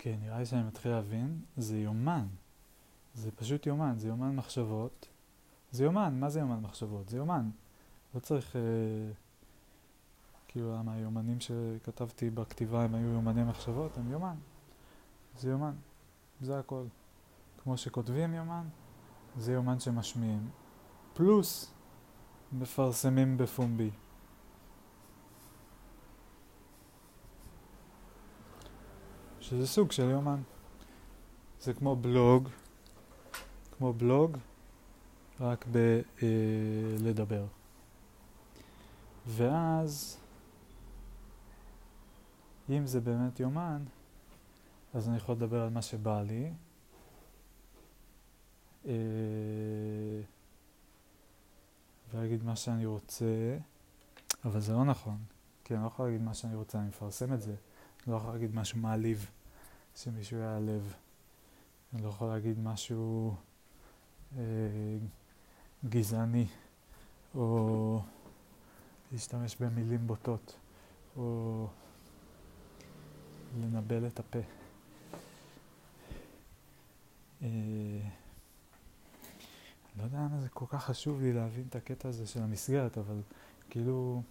[0.00, 1.40] אוקיי, נראה לי שאני מתחיל להבין.
[1.56, 2.26] זה יומן.
[3.14, 5.08] זה פשוט יומן, זה יומן מחשבות.
[5.70, 7.08] זה יומן, מה זה יומן מחשבות?
[7.08, 7.50] זה יומן.
[8.14, 8.56] לא צריך...
[8.56, 8.60] אה,
[10.48, 13.98] כאילו, למה היומנים שכתבתי בכתיבה הם היו יומני מחשבות?
[13.98, 14.36] הם יומן.
[15.38, 15.74] זה יומן.
[16.40, 16.84] זה הכל.
[17.62, 18.68] כמו שכותבים יומן,
[19.36, 20.48] זה יומן שמשמיעים.
[21.14, 21.72] פלוס
[22.52, 23.90] מפרסמים בפומבי.
[29.50, 30.42] שזה סוג של יומן.
[31.60, 32.48] זה כמו בלוג,
[33.78, 34.36] כמו בלוג,
[35.40, 37.42] רק בלדבר.
[37.42, 37.46] אה,
[39.26, 40.18] ואז,
[42.70, 43.82] אם זה באמת יומן,
[44.94, 46.52] אז אני יכול לדבר על מה שבא לי.
[48.86, 48.92] אה,
[52.12, 53.58] ולהגיד מה שאני רוצה,
[54.44, 55.18] אבל זה לא נכון,
[55.64, 57.54] כי אני לא יכול להגיד מה שאני רוצה, אני מפרסם את זה.
[58.06, 59.30] אני לא יכול להגיד משהו מעליב,
[59.96, 60.94] שמישהו יעלב.
[61.94, 63.34] אני לא יכול להגיד משהו
[64.36, 64.42] אה,
[65.88, 66.46] גזעני,
[67.34, 68.00] או
[69.12, 70.56] להשתמש במילים בוטות,
[71.16, 71.66] או
[73.60, 74.38] לנבל את הפה.
[77.42, 77.48] אה,
[79.98, 83.20] לא יודע למה זה כל כך חשוב לי להבין את הקטע הזה של המסגרת, אבל
[83.70, 84.22] כאילו...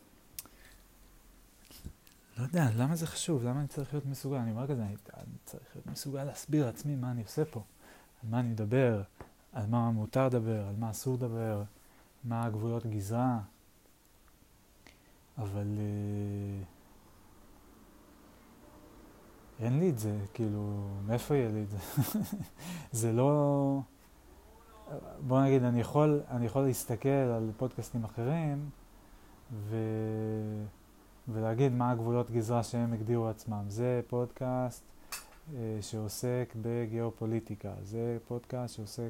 [2.39, 3.43] לא יודע, למה זה חשוב?
[3.43, 4.37] למה אני צריך להיות מסוגל?
[4.37, 7.63] אני אומר כזה, אני, אני צריך להיות מסוגל להסביר לעצמי מה אני עושה פה,
[8.23, 9.01] על מה אני מדבר,
[9.53, 11.63] על מה מותר לדבר, על מה אסור לדבר,
[12.23, 13.39] מה הגבולות גזרה.
[15.37, 16.63] אבל אה,
[19.65, 21.77] אין לי את זה, כאילו, מאיפה יהיה לי את זה?
[23.01, 23.81] זה לא...
[25.27, 28.69] בוא נגיד, אני יכול, אני יכול להסתכל על פודקאסטים אחרים
[29.51, 29.75] ו...
[31.33, 33.63] ולהגיד מה הגבולות גזרה שהם הגדירו עצמם.
[33.67, 34.83] זה פודקאסט
[35.55, 39.09] אה, שעוסק בגיאופוליטיקה, זה פודקאסט שעוסק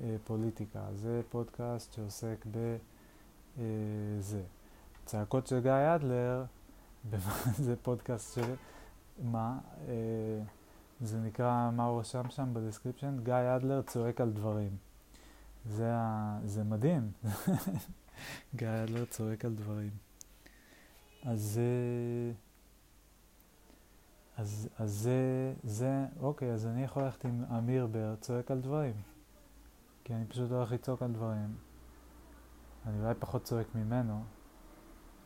[0.00, 4.38] בפוליטיקה, זה פודקאסט שעוסק בזה.
[4.38, 4.42] אה,
[5.04, 6.44] צעקות של גיא אדלר,
[7.66, 8.54] זה פודקאסט של...
[9.22, 9.58] מה?
[9.88, 9.94] אה,
[11.00, 13.16] זה נקרא, מה הוא רשם שם ב description?
[13.22, 14.76] גיא אדלר צועק על דברים.
[15.70, 16.38] זה, ה...
[16.44, 17.10] זה מדהים.
[18.56, 20.05] גיא אדלר צועק על דברים.
[21.26, 21.60] אז,
[24.36, 28.94] אז, אז זה, זה, אוקיי, אז אני יכול ללכת עם אמיר בר, צועק על דברים.
[30.04, 31.54] כי אני פשוט הולך לצעוק על דברים.
[32.86, 34.24] אני אולי פחות צועק ממנו,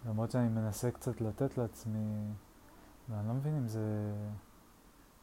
[0.06, 2.32] למרות שאני מנסה קצת לתת לעצמי,
[3.08, 4.14] ואני לא מבין אם זה...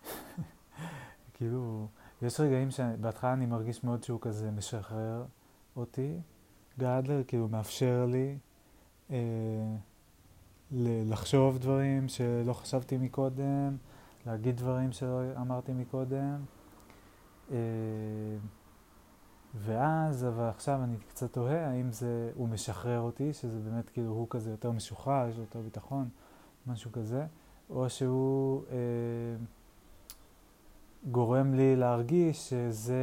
[1.34, 1.88] כאילו,
[2.22, 5.26] יש רגעים שבהתחלה אני מרגיש מאוד שהוא כזה משחרר
[5.76, 6.20] אותי.
[6.80, 8.38] גאדלר כאילו מאפשר לי
[9.12, 9.18] אה,
[10.72, 13.78] לחשוב דברים שלא חשבתי מקודם,
[14.26, 16.36] להגיד דברים שלא אמרתי מקודם.
[17.52, 17.58] אה,
[19.56, 24.28] ואז, אבל עכשיו אני קצת תוהה האם זה, הוא משחרר אותי, שזה באמת כאילו הוא
[24.30, 26.10] כזה יותר משוחרר, יש לו יותר ביטחון,
[26.68, 27.26] משהו כזה,
[27.70, 28.76] או שהוא אה,
[31.12, 33.02] גורם לי להרגיש שזה,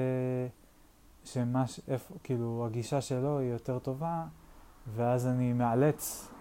[1.25, 4.25] שמה, איפה, כאילו הגישה שלו היא יותר טובה,
[4.95, 6.34] ואז אני מאלץ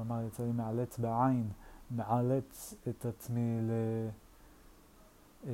[0.00, 1.50] אמר, יצא לי מאלץ בעין,
[1.90, 3.70] מאלץ את עצמי ל...
[5.46, 5.52] אה,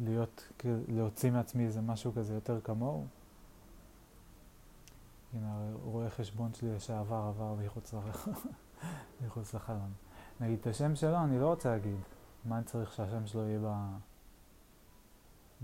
[0.00, 0.52] להיות,
[0.88, 3.06] להוציא מעצמי איזה משהו כזה יותר כמוהו.
[5.34, 7.54] הנה, רואה חשבון שלי לשעבר עבר
[9.24, 9.92] מחוץ, לחלון.
[10.40, 11.96] נגיד את השם שלו, אני לא רוצה להגיד.
[12.44, 13.58] מה אני צריך שהשם שלו יהיה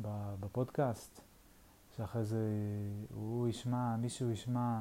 [0.02, 0.34] ב...
[0.40, 1.20] בפודקאסט?
[1.96, 2.48] שאחרי זה
[3.14, 4.80] הוא ישמע, מישהו ישמע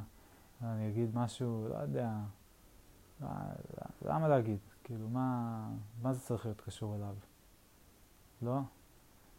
[0.73, 2.11] אני אגיד משהו, לא יודע,
[4.01, 4.59] למה להגיד?
[4.83, 5.69] כאילו, מה,
[6.01, 7.15] מה זה צריך להיות קשור אליו?
[8.41, 8.59] לא?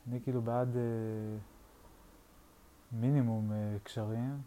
[0.09, 0.83] אני כאילו בעד אה,
[2.93, 4.43] מינימום אה, קשרים.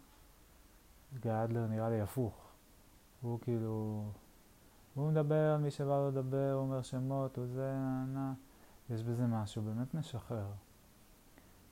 [1.20, 2.34] גיא אדלר נראה לי הפוך.
[3.20, 4.04] הוא כאילו,
[4.94, 7.74] הוא מדבר, מי שבא לו לדבר, הוא אומר שמות, הוא זה,
[8.14, 8.32] נע.
[8.90, 10.46] יש בזה משהו באמת משחרר.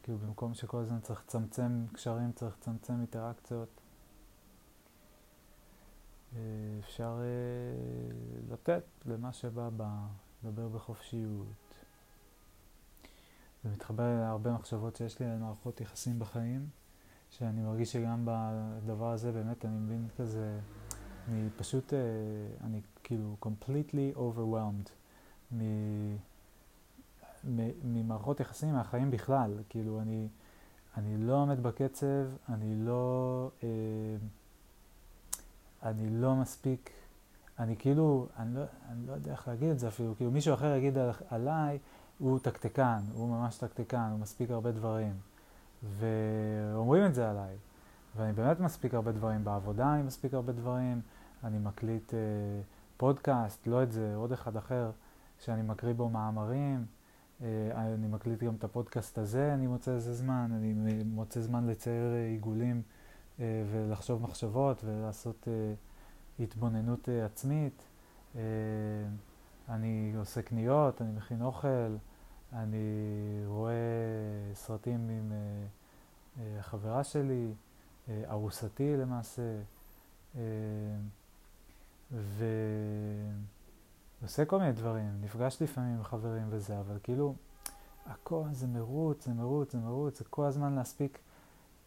[0.03, 3.78] כאילו במקום שכל הזמן צריך לצמצם קשרים, צריך לצמצם אינטראקציות.
[6.37, 6.41] אה,
[6.81, 10.07] אפשר אה, לתת למה שבא בה,
[10.45, 11.75] לדבר בחופשיות.
[13.65, 16.69] זה מתחבר להרבה מחשבות שיש לי על מערכות יחסים בחיים,
[17.31, 20.61] שאני מרגיש שגם בדבר הזה באמת אני מבין כזה,
[21.29, 21.99] אני פשוט, אה,
[22.61, 24.91] אני כאילו completely overwhelmed
[27.85, 30.29] ממערכות יחסים, מהחיים בכלל, כאילו אני,
[30.97, 33.51] אני לא עומד בקצב, אני לא...
[33.63, 33.69] אה,
[35.83, 36.91] אני לא מספיק,
[37.59, 40.75] אני כאילו, אני לא, אני לא יודע איך להגיד את זה אפילו, כאילו מישהו אחר
[40.75, 41.79] יגיד על, עליי,
[42.19, 45.13] הוא טקטיקן, הוא ממש טקטיקן, הוא מספיק הרבה דברים.
[45.83, 47.57] ואומרים את זה עליי.
[48.17, 49.45] ואני באמת מספיק הרבה דברים.
[49.45, 51.01] בעבודה אני מספיק הרבה דברים,
[51.45, 52.19] אני מקליט אה,
[52.97, 54.91] פודקאסט, לא את זה, עוד אחד אחר,
[55.39, 56.87] שאני מקריא בו מאמרים.
[57.43, 62.13] אה, אני מקליט גם את הפודקאסט הזה, אני מוצא איזה זמן, אני מוצא זמן לצייר
[62.13, 62.98] עיגולים אה,
[63.39, 65.75] ולחשוב מחשבות ולעשות אה,
[66.41, 67.83] התבוננות אה, עצמית.
[68.37, 68.41] אה,
[69.69, 71.97] אני עושה קניות, אני מכין אוכל,
[72.53, 72.79] אני
[73.47, 73.73] רואה
[74.55, 75.33] סרטים עם
[76.59, 77.53] החברה שלי,
[78.31, 79.43] ארוסתי למעשה,
[84.21, 87.35] ועושה כל מיני דברים, נפגש לפעמים עם חברים וזה, אבל כאילו,
[88.07, 91.19] הכל זה מרוץ, זה מרוץ, זה מרוץ, זה כל הזמן להספיק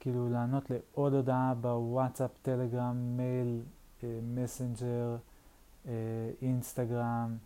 [0.01, 3.62] כאילו לענות לעוד הודעה בוואטסאפ, טלגרם, מייל,
[4.24, 5.18] מסנג'ר,
[6.42, 7.38] אינסטגרם.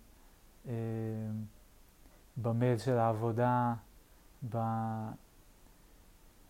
[2.38, 3.74] במייל של העבודה,
[4.50, 4.58] ב...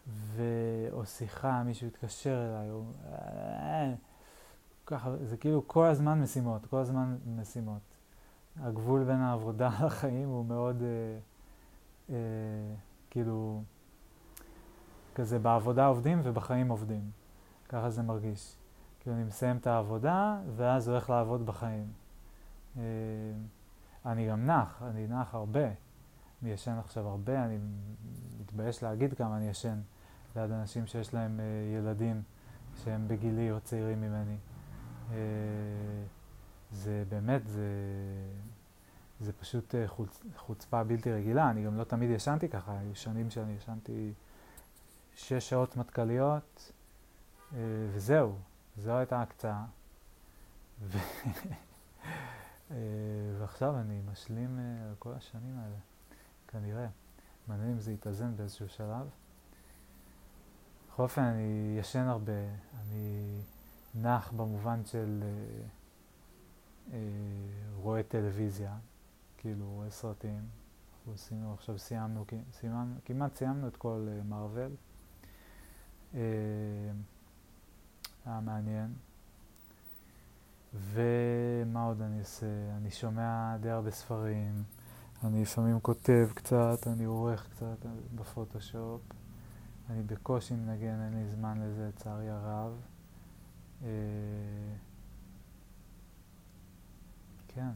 [0.07, 0.43] ו...
[0.91, 2.83] או שיחה, מישהו התקשר אליי, או...
[4.85, 7.81] ככה, זה כאילו כל הזמן משימות, כל הזמן משימות.
[8.59, 11.17] הגבול בין העבודה לחיים הוא מאוד, אה,
[12.09, 12.15] אה,
[13.09, 13.63] כאילו,
[15.15, 17.11] כזה בעבודה עובדים ובחיים עובדים.
[17.69, 18.55] ככה זה מרגיש.
[18.99, 21.87] כאילו אני מסיים את העבודה ואז הולך לעבוד בחיים.
[22.77, 22.83] אה,
[24.05, 25.67] אני גם נח, אני נח הרבה.
[26.43, 27.57] אני ישן עכשיו הרבה, אני
[28.39, 29.79] מתבייש להגיד כמה אני ישן
[30.35, 32.21] ליד אנשים שיש להם uh, ילדים
[32.83, 34.37] שהם בגילי או צעירים ממני.
[35.09, 35.13] Uh,
[36.71, 37.69] זה באמת, זה,
[39.19, 41.49] זה פשוט חוצ, חוצפה בלתי רגילה.
[41.49, 44.13] אני גם לא תמיד ישנתי ככה, היו שנים שאני ישנתי
[45.15, 46.71] שש שעות מטכ"ליות,
[47.51, 47.55] uh,
[47.93, 48.35] וזהו,
[48.77, 49.65] זו הייתה ההקצאה.
[52.71, 52.77] אה,
[53.39, 55.75] ועכשיו אני משלים אה, על כל השנים האלה,
[56.47, 56.87] כנראה.
[57.47, 59.09] מעניין אם זה יתאזן באיזשהו שלב.
[60.87, 62.31] בכל אופן, אני ישן הרבה,
[62.81, 63.39] אני
[63.95, 65.63] נח במובן של אה,
[66.93, 66.99] אה,
[67.75, 68.77] רואה טלוויזיה,
[69.37, 70.41] כאילו רואה סרטים.
[70.97, 74.21] אנחנו עשינו, עכשיו סיימנו, סיימנו, כמעט סיימנו את כל אה.
[74.31, 74.75] אה,
[78.25, 78.93] היה מעניין.
[80.73, 82.45] ומה עוד אני עושה?
[82.77, 84.63] אני שומע די הרבה ספרים,
[85.23, 87.85] אני לפעמים כותב קצת, אני עורך קצת
[88.15, 89.01] בפוטושופ.
[89.89, 92.71] אני בקושי מנגן, אין לי זמן לזה, לצערי הרב.
[93.83, 93.89] אה,
[97.47, 97.71] כן,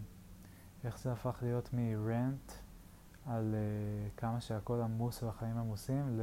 [0.84, 2.52] איך זה הפך להיות מרנט
[3.26, 6.20] על uh, כמה שהכל עמוס והחיים עמוסים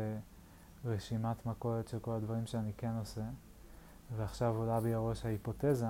[0.86, 3.24] לרשימת מכולת של כל הדברים שאני כן עושה.
[4.16, 5.86] ועכשיו עולה בי הראש ההיפותזה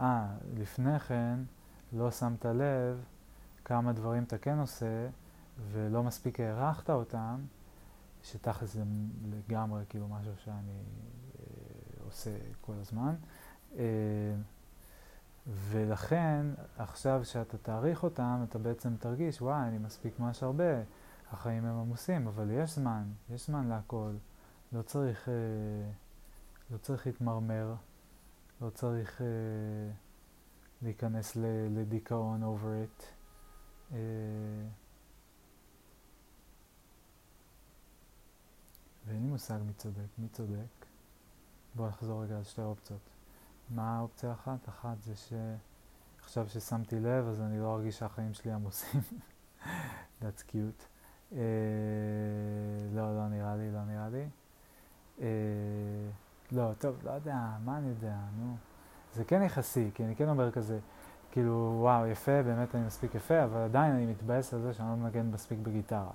[0.00, 1.38] אה, לפני כן
[1.92, 3.04] לא שמת לב
[3.64, 5.08] כמה דברים אתה כן עושה
[5.72, 7.40] ולא מספיק הערכת אותם,
[8.22, 8.82] שתכל'ס זה
[9.30, 10.82] לגמרי כאילו משהו שאני
[11.38, 11.44] אה,
[12.04, 12.30] עושה
[12.60, 13.14] כל הזמן.
[13.76, 13.84] אה,
[15.46, 16.46] ולכן,
[16.78, 20.82] עכשיו שאתה תעריך אותם, אתה בעצם תרגיש, וואי, אני מספיק ממש הרבה,
[21.32, 24.12] החיים הם עמוסים, אבל יש זמן, יש זמן להכל.
[24.72, 25.34] לא צריך, אה,
[26.70, 27.74] לא צריך להתמרמר.
[28.62, 29.24] לא צריך uh,
[30.82, 31.36] להיכנס
[31.70, 33.02] לדיכאון over it.
[33.90, 33.94] Uh,
[39.06, 40.06] ואין לי מושג מי צודק.
[40.18, 40.86] מי צודק?
[41.74, 43.10] בואו נחזור רגע על שתי אופציות.
[43.70, 44.68] מה האופציה אחת?
[44.68, 49.00] אחת זה שעכשיו ששמתי לב אז אני לא ארגיש שהחיים שלי עמוסים.
[50.22, 50.91] That's cute.
[51.32, 51.36] Uh,
[52.92, 54.26] לא, לא נראה לי, לא נראה לי.
[55.18, 55.22] Uh,
[56.52, 58.56] לא, טוב, לא יודע, מה אני יודע, נו.
[59.14, 60.78] זה כן יחסי, כי אני כן אומר כזה,
[61.30, 64.96] כאילו, וואו, יפה, באמת אני מספיק יפה, אבל עדיין אני מתבאס על זה שאני לא
[64.96, 66.10] מנגן מספיק בגיטרה.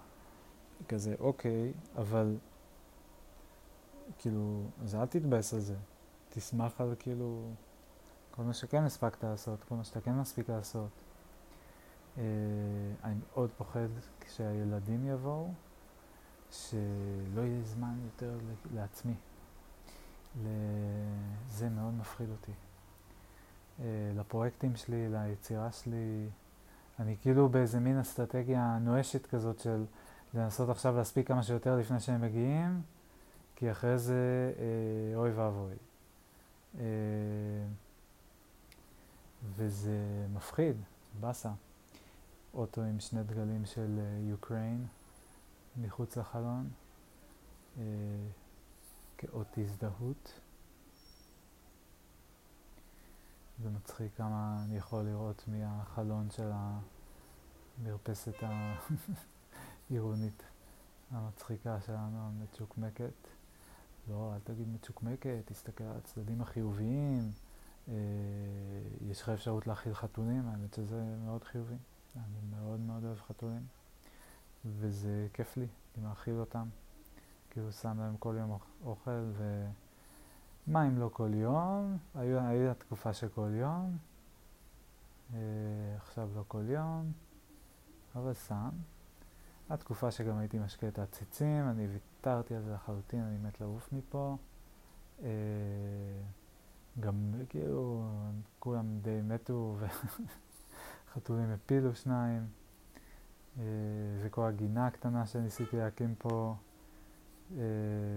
[0.87, 2.37] כזה, אוקיי, אבל,
[4.17, 5.75] כאילו, אז אל תתבאס על זה.
[6.29, 7.49] תשמח על כאילו,
[8.31, 10.89] כל מה שכן הספקת לעשות, כל מה שאתה כן מספיק לעשות.
[12.17, 12.23] אה,
[13.03, 13.87] אני מאוד פוחד
[14.19, 15.53] כשהילדים יבואו,
[16.51, 18.37] שלא יהיה זמן יותר
[18.73, 19.13] לעצמי.
[21.47, 22.51] זה מאוד מפחיד אותי.
[23.79, 26.29] אה, לפרויקטים שלי, ליצירה שלי,
[26.99, 29.85] אני כאילו באיזה מין אסטרטגיה נואשת כזאת של
[30.33, 32.81] לנסות עכשיו להספיק כמה שיותר לפני שהם מגיעים,
[33.55, 35.75] כי אחרי זה אה, אוי ואבוי.
[39.55, 40.75] וזה מפחיד,
[41.19, 41.49] באסה.
[42.57, 43.99] אוטו עם שני דגלים של
[44.29, 44.85] יוקריין
[45.77, 46.69] מחוץ לחלון.
[49.17, 50.39] כאות הזדהות.
[53.63, 56.51] זה מצחיק כמה אני יכול לראות מהחלון של
[57.81, 58.35] המרפסת
[59.89, 60.43] העירונית
[61.11, 63.27] המצחיקה שלנו, המצ'וקמקת.
[64.09, 67.31] לא, אל תגיד מצ'וקמקת, תסתכל על הצדדים החיוביים.
[67.87, 67.93] אה,
[69.09, 71.75] יש לך אפשרות להכיל חתולים, האמת שזה מאוד חיובי.
[72.17, 73.65] אני מאוד מאוד אוהב חתולים,
[74.65, 76.67] וזה כיף לי, אני מאכיל אותם.
[77.49, 79.31] כאילו שם להם כל יום אוכל,
[80.67, 81.97] ומה אם לא כל יום?
[82.15, 83.97] הייתה תקופה של כל יום,
[85.33, 85.39] אה,
[85.97, 87.11] עכשיו לא כל יום,
[88.15, 88.69] אבל שם.
[89.69, 94.37] התקופה שגם הייתי משקה את העציצים, אני ויתרתי על זה לחלוטין, אני מת לעוף מפה.
[95.23, 95.27] אה,
[96.99, 98.03] גם כאילו,
[98.59, 99.77] כולם די מתו
[101.17, 102.47] וחתולים הפילו שניים.
[103.59, 103.63] אה,
[104.23, 106.55] וכל הגינה הקטנה שניסיתי להקים פה
[107.57, 107.63] אה,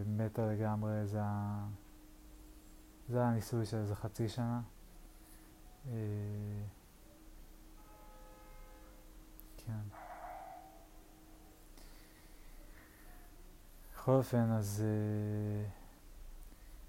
[0.07, 1.67] מתה לגמרי, זה, ה...
[3.09, 4.61] זה היה הניסוי של איזה חצי שנה.
[9.57, 9.81] כן.
[13.95, 14.85] בכל אופן, אז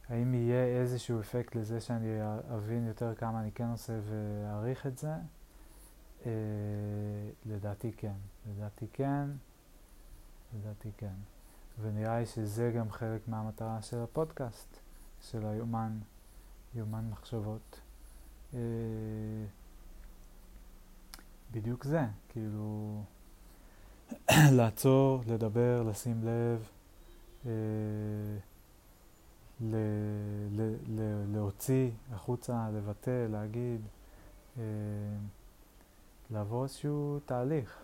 [0.10, 2.08] uh, האם יהיה איזשהו אפקט לזה שאני
[2.56, 5.12] אבין יותר כמה אני כן עושה ואעריך את זה?
[6.22, 6.26] Uh,
[7.46, 8.14] לדעתי כן.
[8.50, 9.30] לדעתי כן.
[10.54, 11.14] לדעתי כן.
[11.82, 14.78] ונראה לי שזה גם חלק מהמטרה של הפודקאסט,
[15.22, 15.98] של היומן,
[16.76, 17.80] יומן מחשבות.
[18.52, 18.56] Uh,
[21.52, 23.02] בדיוק זה, כאילו
[24.58, 26.70] לעצור, לדבר, לשים לב.
[27.46, 27.52] אה,
[29.62, 29.76] ל,
[30.52, 33.82] ל, ל, להוציא החוצה, לבטא, להגיד,
[34.58, 34.64] אה,
[36.32, 37.84] לעבור איזשהו תהליך.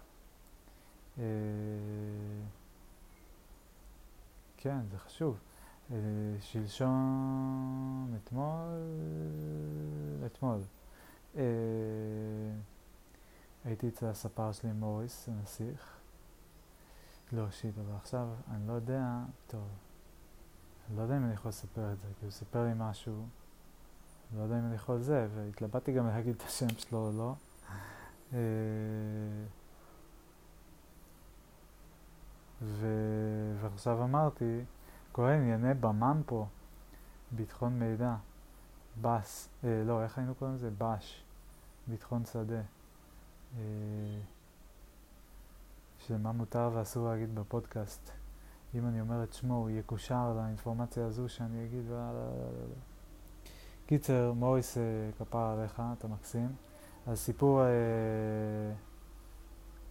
[1.19, 1.23] אה,
[4.57, 5.37] כן, זה חשוב.
[6.39, 8.67] שלשום, אתמול,
[10.25, 10.59] אתמול,
[13.65, 15.97] הייתי אצל הספר שלי מוריס, הנסיך,
[17.31, 19.03] לא, שיט, אבל עכשיו אני לא יודע,
[19.47, 19.67] טוב,
[20.89, 23.13] אני לא יודע אם אני יכול לספר את זה, כי הוא סיפר לי משהו,
[24.31, 27.33] אני לא יודע אם אני יכול זה, והתלבטתי גם להגיד את השם שלו או לא.
[28.33, 28.39] אה,
[32.61, 32.87] ו...
[33.61, 34.61] ועכשיו אמרתי,
[35.11, 36.45] כל ענייני במ"ם פה,
[37.31, 38.15] ביטחון מידע,
[39.01, 40.69] בס, אה, לא, איך היינו קוראים לזה?
[40.77, 41.23] בש,
[41.87, 42.61] ביטחון שדה.
[43.57, 43.61] אה,
[46.07, 48.11] שמה מותר ואסור להגיד בפודקאסט.
[48.75, 51.95] אם אני אומר את שמו, הוא יקושר לאינפורמציה הזו שאני אגיד ו...
[53.87, 54.83] קיצר, מוריס אה,
[55.19, 56.66] כפר עליך, אתה מקסים.
[57.07, 57.67] אז סיפור אה,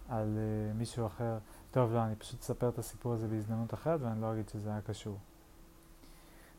[0.08, 1.38] על אה, מישהו אחר,
[1.70, 4.80] טוב, לא, אני פשוט אספר את הסיפור הזה בהזדמנות אחרת ואני לא אגיד שזה היה
[4.80, 5.18] קשור.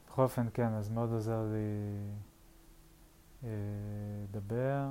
[0.07, 1.57] בכל אופן, כן, אז מאוד עוזר לי
[3.43, 3.49] אה,
[4.29, 4.87] לדבר.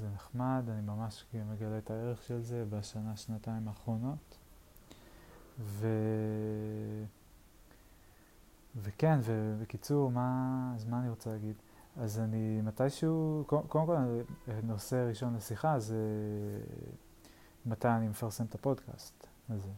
[0.00, 4.38] זה נחמד, אני ממש מגלה את הערך של זה בשנה, שנתיים האחרונות.
[5.60, 5.88] ו...
[8.76, 11.56] וכן, ובקיצור, מה, אז מה אני רוצה להגיד?
[11.98, 13.96] אז אני מתישהו, קודם כל,
[14.62, 15.96] נושא ראשון לשיחה זה
[17.66, 19.70] מתי אני מפרסם את הפודקאסט הזה,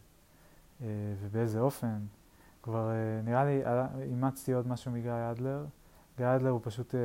[0.81, 0.87] אה,
[1.21, 1.99] ובאיזה אופן.
[2.63, 3.61] כבר אה, נראה לי,
[4.01, 5.65] אימצתי עוד משהו מגיא אדלר.
[6.17, 6.95] גיא אדלר הוא פשוט...
[6.95, 6.99] אה,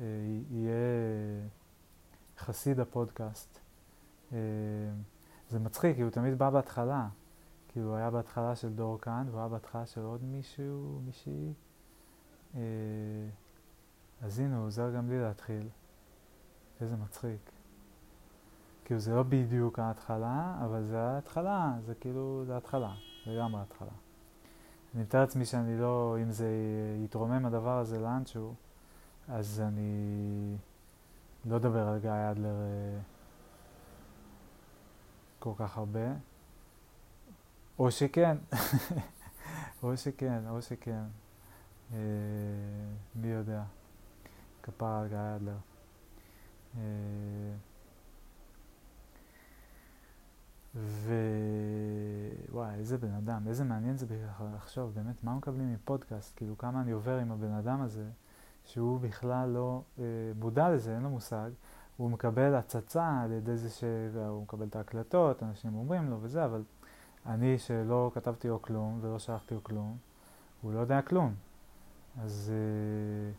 [0.00, 0.04] אה,
[0.50, 0.74] יהיה
[2.38, 3.58] חסיד הפודקאסט.
[4.32, 4.38] אה,
[5.50, 7.08] זה מצחיק, כי הוא תמיד בא בהתחלה.
[7.68, 11.52] כאילו, הוא היה בהתחלה של דור כאן, והוא היה בהתחלה של עוד מישהו, מישהי.
[14.22, 15.68] אז הנה, הוא עוזר גם לי להתחיל.
[16.80, 17.50] איזה מצחיק.
[18.84, 22.94] כאילו, זה לא בדיוק ההתחלה, אבל זה ההתחלה, זה כאילו, זה ההתחלה,
[23.26, 23.90] לגמרי ההתחלה.
[24.94, 26.48] אני מתאר לעצמי שאני לא, אם זה
[27.04, 28.54] יתרומם הדבר הזה לאנשהו,
[29.28, 30.56] אז אני
[31.44, 33.00] לא אדבר על גיא אדלר אה,
[35.38, 36.06] כל כך הרבה.
[37.78, 38.36] או שכן,
[39.82, 41.02] או שכן, או שכן.
[41.92, 41.98] אה,
[43.14, 43.62] מי יודע.
[45.08, 45.56] גיא אדלר.
[46.78, 46.82] אה,
[52.50, 56.36] ווואי, איזה בן אדם, איזה מעניין זה בכלל לחשוב, באמת, מה מקבלים מפודקאסט?
[56.36, 58.04] כאילו, כמה אני עובר עם הבן אדם הזה.
[58.64, 60.04] שהוא בכלל לא אה,
[60.38, 61.50] מודע לזה, אין לו מושג,
[61.96, 66.62] הוא מקבל הצצה על ידי זה שהוא מקבל את ההקלטות, אנשים אומרים לו וזה, אבל
[67.26, 69.96] אני שלא כתבתי לו כלום ולא שלחתי לו כלום,
[70.62, 71.34] הוא לא יודע כלום.
[72.22, 73.32] אז אה,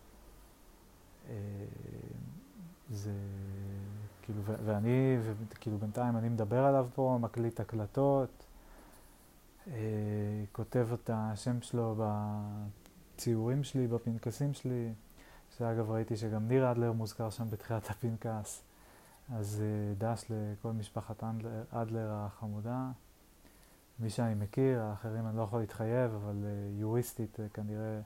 [2.89, 3.11] זה
[4.21, 8.43] כאילו, ואני, וכאילו בינתיים אני מדבר עליו פה, מקליט הקלטות,
[9.67, 9.73] אה,
[10.51, 11.95] כותב את השם שלו
[13.15, 14.93] בציורים שלי, בפנקסים שלי.
[15.57, 18.63] שאגב ראיתי שגם ניר אדלר מוזכר שם בתחילת הפנקס.
[19.33, 21.23] אז uh, דש לכל משפחת
[21.71, 22.91] אדלר, החמודה.
[23.99, 26.45] מי שאני מכיר, האחרים אני לא יכול להתחייב, אבל
[26.79, 27.99] יוריסטית כנראה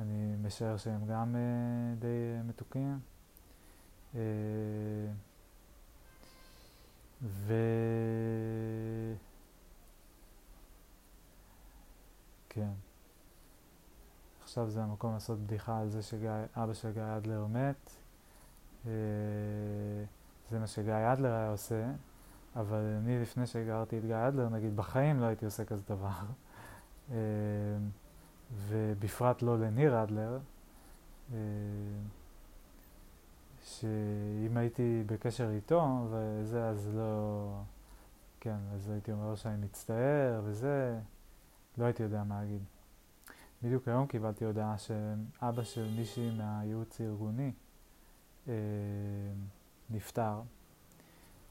[0.00, 2.98] אני משער שהם גם uh, די uh, מתוקים.
[4.14, 4.18] Uh,
[7.22, 7.54] ו...
[12.48, 12.70] כן.
[14.42, 17.90] עכשיו זה המקום לעשות בדיחה על זה שאבא של גיא אדלר מת.
[18.86, 18.92] אה,
[20.50, 21.84] זה מה שגיא אדלר היה עושה,
[22.56, 26.10] אבל אני לפני שהגרתי את גיא אדלר, נגיד, בחיים לא הייתי עושה כזה דבר.
[27.10, 27.16] אה,
[28.68, 30.38] ובפרט לא לניר אדלר,
[31.32, 31.38] אה,
[33.64, 37.60] שאם הייתי בקשר איתו וזה, אז לא...
[38.40, 40.98] כן, אז הייתי אומר שאני מצטער וזה,
[41.78, 42.62] לא הייתי יודע מה להגיד.
[43.62, 47.52] בדיוק היום קיבלתי הודעה שאבא של מישהי מהייעוץ הארגוני
[48.48, 48.54] אה,
[49.90, 50.40] נפטר.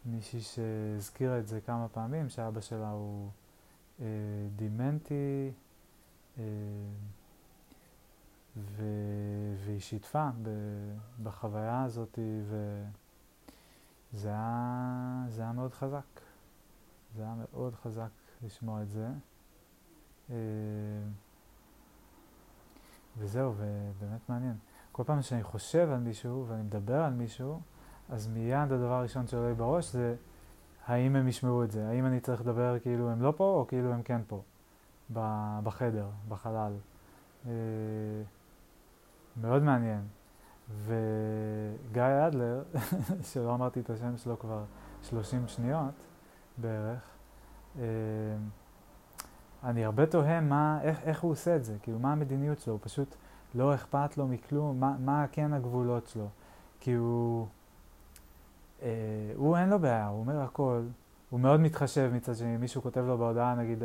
[0.06, 3.30] מישהי שהזכירה את זה כמה פעמים, שאבא שלה הוא
[4.02, 4.06] אה,
[4.56, 5.52] דימנטי,
[6.38, 6.44] ו...
[9.66, 10.30] והיא שיתפה.
[11.24, 12.20] בחוויה הזאת,
[14.14, 15.26] וזה היה...
[15.38, 16.22] היה מאוד חזק.
[17.16, 18.10] זה היה מאוד חזק
[18.44, 19.08] לשמוע את זה.
[20.30, 20.36] אה,
[23.18, 24.56] וזהו, ובאמת מעניין.
[24.92, 27.62] כל פעם שאני חושב על מישהו ואני מדבר על מישהו,
[28.10, 30.16] אז מיד הדבר הראשון שעולה בראש זה
[30.86, 33.94] האם הם ישמעו את זה, האם אני צריך לדבר כאילו הם לא פה או כאילו
[33.94, 34.42] הם כן פה,
[35.64, 36.74] בחדר, בחלל.
[37.48, 37.52] אה,
[39.42, 40.02] מאוד מעניין.
[40.86, 42.64] וגיא אדלר,
[43.34, 44.64] שלא אמרתי את השם שלו כבר
[45.02, 45.94] 30 שניות
[46.58, 47.10] בערך,
[47.80, 47.84] אה,
[49.64, 52.80] אני הרבה תוהה מה, איך, איך הוא עושה את זה, כאילו מה המדיניות שלו, הוא
[52.84, 53.16] פשוט
[53.56, 56.28] לא אכפת לו מכלום, מה, מה כן הגבולות שלו,
[56.80, 57.48] כי הוא,
[58.82, 58.88] אה,
[59.36, 60.82] הוא אין לו בעיה, הוא אומר הכל,
[61.30, 63.84] הוא מאוד מתחשב מצד שני, מישהו כותב לו בהודעה, נגיד,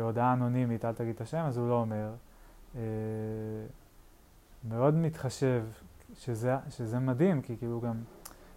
[0.00, 2.10] הודעה אנונימית, אל תגיד את השם, אז הוא לא אומר.
[2.76, 2.80] אה,
[4.68, 5.64] מאוד מתחשב,
[6.14, 8.02] שזה, שזה מדהים, כי כאילו גם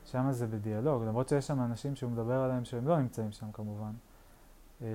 [0.05, 3.91] שם זה בדיאלוג, למרות שיש שם אנשים שהוא מדבר עליהם שהם לא נמצאים שם כמובן.
[4.81, 4.88] אה,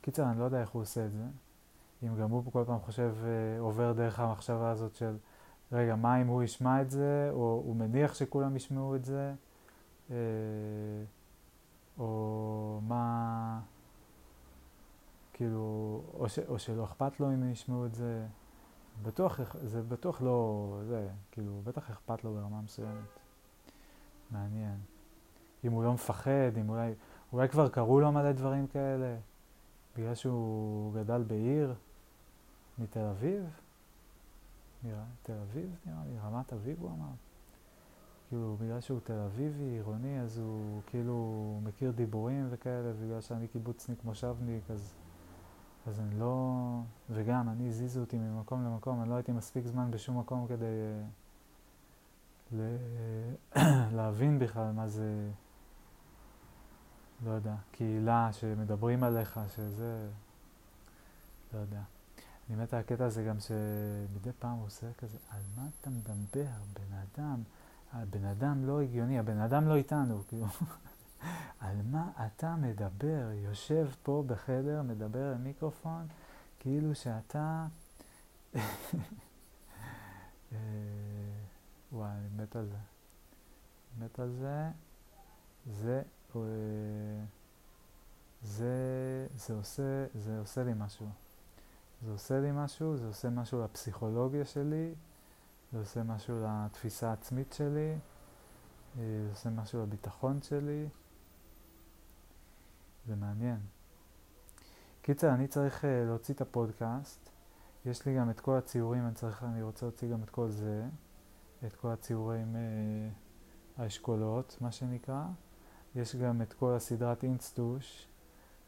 [0.00, 1.24] קיצר, אני לא יודע איך הוא עושה את זה.
[2.02, 5.16] אם גם הוא כל פעם חושב, אה, עובר דרך המחשבה הזאת של,
[5.72, 9.34] רגע, מה אם הוא ישמע את זה, או הוא מניח שכולם ישמעו את זה,
[10.10, 10.16] אה,
[11.98, 13.60] או מה,
[15.32, 18.26] כאילו, או, ש, או שלא אכפת לו אם ישמעו את זה.
[19.02, 23.18] בטוח, זה בטוח לא, זה, כאילו, בטח אכפת לו ברמה מסוימת.
[24.30, 24.78] מעניין.
[25.64, 26.94] אם הוא לא מפחד, אם אולי,
[27.32, 29.16] אולי כבר קרו לו מלא דברים כאלה.
[29.96, 31.74] בגלל שהוא גדל בעיר
[32.78, 33.44] מתל אביב,
[34.84, 37.12] נראה, תל אביב נראה לי, רמת אביב הוא אמר.
[38.28, 44.04] כאילו, בגלל שהוא תל אביבי, עירוני, אז הוא כאילו מכיר דיבורים וכאלה, בגלל שאני קיבוצניק
[44.04, 44.94] מושבניק, אז,
[45.86, 46.80] אז אני לא...
[47.10, 50.66] וגם, אני, הזיזו אותי ממקום למקום, אני לא הייתי מספיק זמן בשום מקום כדי
[52.52, 52.76] ל...
[53.96, 55.30] להבין בכלל מה זה...
[57.24, 60.08] לא יודע, קהילה שמדברים עליך, שזה...
[61.54, 61.80] לא יודע.
[62.50, 66.50] אני מת על הקטע הזה גם שמדי פעם הוא עושה כזה, על מה אתה מדבר,
[66.72, 67.42] בן אדם?
[67.92, 70.46] הבן אדם לא הגיוני, הבן אדם לא איתנו, כאילו.
[71.60, 73.30] על מה אתה מדבר?
[73.32, 76.06] יושב פה בחדר, מדבר על מיקרופון,
[76.58, 77.66] כאילו שאתה...
[78.54, 78.60] אה,
[81.92, 82.76] וואי, אני מת על זה.
[83.98, 84.70] מת על זה.
[85.66, 86.02] זה
[88.42, 91.06] זה, זה, עושה, זה עושה לי משהו.
[92.04, 94.94] זה עושה לי משהו, זה עושה משהו לפסיכולוגיה שלי,
[95.72, 97.98] זה עושה משהו לתפיסה העצמית שלי,
[98.96, 100.88] זה עושה משהו לביטחון שלי.
[103.06, 103.60] זה מעניין.
[105.02, 107.30] קיצר, אני צריך uh, להוציא את הפודקאסט.
[107.84, 110.84] יש לי גם את כל הציורים, אני, צריך, אני רוצה להוציא גם את כל זה,
[111.66, 115.24] את כל הציורים, uh, האשכולות, מה שנקרא.
[115.94, 118.08] יש גם את כל הסדרת אינסטוש,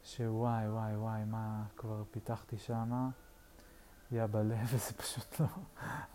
[0.03, 3.09] שוואי וואי וואי, מה כבר פיתחתי שמה,
[4.11, 5.45] יא בלב, וזה פשוט לא,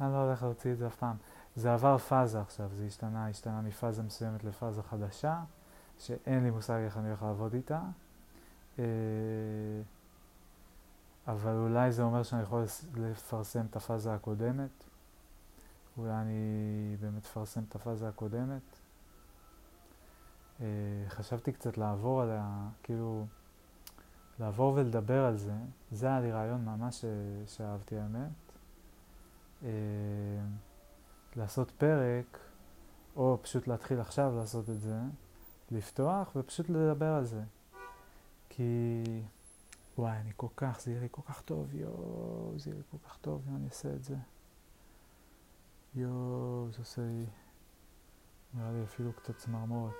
[0.00, 1.16] אני לא הולך להוציא את זה אף פעם.
[1.56, 5.42] זה עבר פאזה עכשיו, זה השתנה, השתנה מפאזה מסוימת לפאזה חדשה,
[5.98, 7.80] שאין לי מושג איך אני הולך לעבוד איתה.
[8.78, 8.84] אה,
[11.26, 12.64] אבל אולי זה אומר שאני יכול
[12.96, 14.84] לפרסם את הפאזה הקודמת.
[15.98, 18.62] אולי אני באמת אפרסם את הפאזה הקודמת.
[20.60, 20.66] אה,
[21.08, 23.26] חשבתי קצת לעבור עליה, כאילו,
[24.38, 25.54] לעבור ולדבר על זה.
[25.92, 27.04] זה היה לי רעיון ממש
[27.46, 28.30] שאהבתי האמת.
[29.62, 29.68] אה,
[31.36, 32.38] לעשות פרק,
[33.16, 34.98] או פשוט להתחיל עכשיו לעשות את זה,
[35.70, 37.42] לפתוח ופשוט לדבר על זה.
[38.60, 39.22] כי
[39.98, 43.08] וואי, אני כל כך, זה יהיה לי כל כך טוב, יואו, זה יהיה לי כל
[43.08, 44.16] כך טוב אם אני אעשה את זה.
[45.94, 47.26] יואו, זה עושה לי,
[48.54, 49.94] נראה לי אפילו קצת צמרמורת.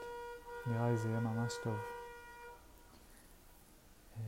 [0.67, 1.77] נראה לי זה יהיה ממש טוב.
[4.17, 4.23] אה,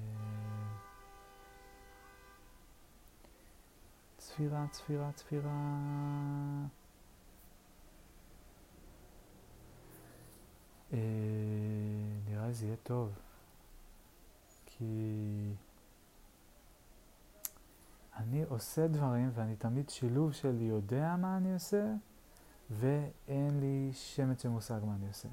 [4.17, 5.51] צפירה, צפירה, צפירה.
[10.93, 10.99] אה,
[12.29, 13.13] נראה לי זה יהיה טוב.
[14.83, 15.55] כי
[18.17, 21.95] אני עושה דברים ואני תמיד שילוב של יודע מה אני עושה
[22.71, 25.29] ואין לי שמץ של מושג מה אני עושה.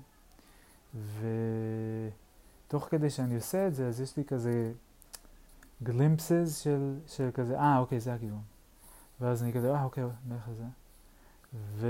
[2.67, 4.73] ותוך כדי שאני עושה את זה, אז יש לי כזה
[5.83, 8.41] גלימפסס של, של כזה, אה, אוקיי, זה הכיוון.
[9.21, 10.65] ואז אני כזה, אה, אוקיי, נלך לזה.
[11.53, 11.88] ו...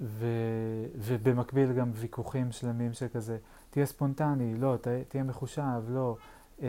[0.00, 0.26] ו...
[0.96, 3.38] ובמקביל גם ויכוחים שלמים שכזה,
[3.70, 4.88] תהיה ספונטני, לא, ת...
[5.08, 6.16] תהיה מחושב, לא,
[6.62, 6.68] אה,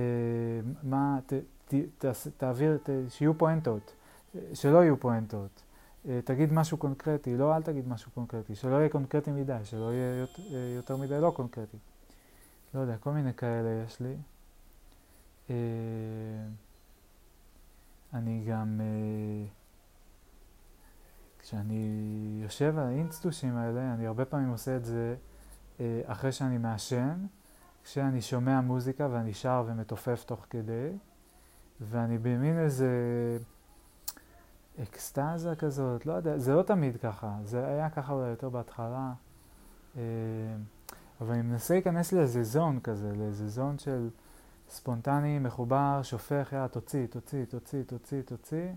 [0.83, 1.33] מה, ת...
[1.67, 1.73] ת...
[2.05, 2.05] ת...
[2.37, 2.89] תעביר, ת...
[3.09, 3.93] שיהיו פואנטות,
[4.53, 5.63] שלא יהיו פואנטות,
[6.07, 10.19] אה, תגיד משהו קונקרטי, לא, אל תגיד משהו קונקרטי, שלא יהיה קונקרטי מדי, שלא יהיה
[10.19, 11.77] יותר, אה, יותר מדי לא קונקרטי.
[12.73, 14.15] לא יודע, כל מיני כאלה יש לי.
[15.49, 15.55] אה,
[18.13, 18.81] אני גם...
[18.81, 19.64] אה,
[21.45, 25.15] כשאני יושב על האינסטושים האלה, אני הרבה פעמים עושה את זה
[25.79, 27.25] אה, אחרי שאני מעשן,
[27.83, 30.89] כשאני שומע מוזיקה ואני שר ומתופף תוך כדי,
[31.81, 32.89] ואני במין איזה
[34.83, 39.13] אקסטזה כזאת, לא יודע, זה לא תמיד ככה, זה היה ככה אולי יותר בהתחלה,
[39.97, 40.01] אה,
[41.21, 44.09] אבל אני מנסה להיכנס לאיזה זון כזה, לאיזה זון של
[44.69, 48.67] ספונטני, מחובר, שופך, יאללה, תוציא, תוציא, תוציא, תוציא, תוציא.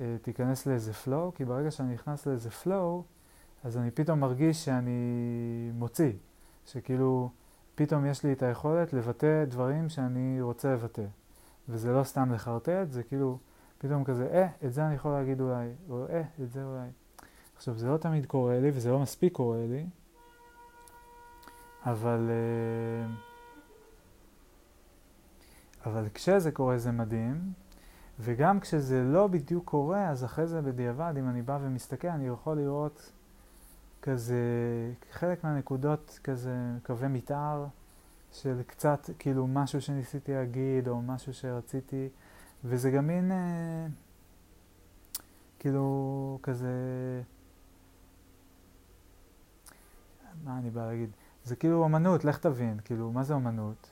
[0.00, 3.02] אה, תיכנס לאיזה flow, כי ברגע שאני נכנס לאיזה flow,
[3.64, 6.12] אז אני פתאום מרגיש שאני מוציא,
[6.66, 7.30] שכאילו
[7.74, 11.04] פתאום יש לי את היכולת לבטא דברים שאני רוצה לבטא.
[11.68, 13.38] וזה לא סתם לחרטט, זה כאילו
[13.78, 16.88] פתאום כזה, אה, את זה אני יכול להגיד אולי, או אה, את זה אולי.
[17.56, 19.86] עכשיו, זה לא תמיד קורה לי, וזה לא מספיק קורה לי,
[21.84, 22.30] אבל...
[22.30, 23.14] אה,
[25.86, 27.52] אבל כשזה קורה זה מדהים,
[28.20, 32.56] וגם כשזה לא בדיוק קורה, אז אחרי זה בדיעבד, אם אני בא ומסתכל, אני יכול
[32.56, 33.12] לראות
[34.02, 34.42] כזה,
[35.12, 37.66] חלק מהנקודות, כזה קווי מתאר
[38.32, 42.08] של קצת, כאילו, משהו שניסיתי להגיד, או משהו שרציתי,
[42.64, 43.86] וזה גם מין, אה,
[45.58, 46.72] כאילו, כזה,
[50.44, 51.10] מה אני בא להגיד?
[51.44, 53.90] זה כאילו אמנות, לך תבין, כאילו, מה זה אמנות?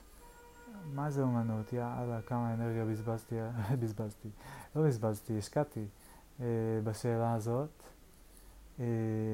[0.93, 1.73] מה זה אומנות?
[1.73, 3.35] יאללה, כמה אנרגיה בזבזתי,
[3.79, 4.29] בזבזתי,
[4.75, 5.85] לא בזבזתי, השקעתי
[6.39, 6.45] אה,
[6.83, 7.69] בשאלה הזאת.
[8.79, 8.85] אה,